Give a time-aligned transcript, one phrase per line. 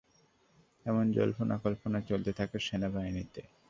[0.85, 3.41] এমন জল্পনা-কল্পনা চলতে থাকে সেনাবাহিনীতে।